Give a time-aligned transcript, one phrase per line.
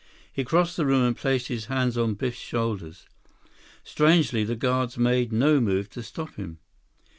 [0.33, 3.05] He crossed the room and placed his hands on Biff's shoulders.
[3.83, 6.57] Strangely, the guards made no move to stop him.